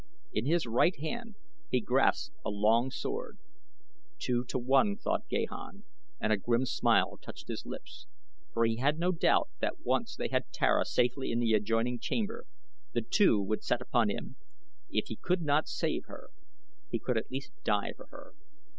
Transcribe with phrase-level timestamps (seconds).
[0.33, 1.35] In his right hand
[1.69, 3.37] he grasped a long sword.
[4.17, 5.83] "Two to one," thought Gahan,
[6.19, 8.07] and a grim smile touched his lips,
[8.51, 12.45] for he had no doubt that once they had Tara safely in the adjoining chamber
[12.93, 14.37] the two would set upon him.
[14.89, 16.29] If he could not save her,
[16.89, 18.33] he could at least die for her.